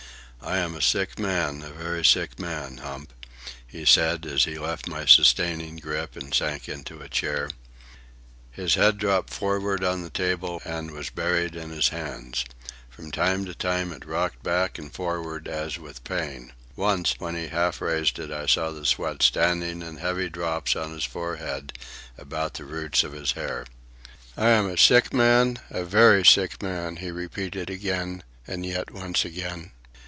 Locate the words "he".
3.65-3.85, 4.45-4.57, 17.35-17.49, 26.95-27.11